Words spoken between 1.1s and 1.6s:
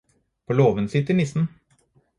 nissen